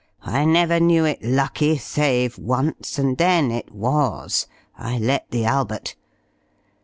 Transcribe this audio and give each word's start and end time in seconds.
I 0.25 0.45
never 0.45 0.79
knew 0.79 1.05
it 1.05 1.21
lucky 1.23 1.77
save 1.77 2.39
once, 2.39 2.97
and 2.97 3.15
then 3.19 3.51
it 3.51 3.71
was 3.71 4.47
I 4.75 4.97
let 4.97 5.29
the 5.29 5.45
Albert. 5.45 5.95